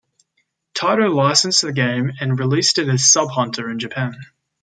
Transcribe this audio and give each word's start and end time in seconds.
Taito 0.73 1.13
licensed 1.13 1.61
the 1.61 1.71
game 1.71 2.11
and 2.19 2.39
released 2.39 2.79
it 2.79 2.89
as 2.89 3.05
Sub 3.11 3.29
Hunter 3.29 3.69
in 3.69 3.77
Japan. 3.77 4.15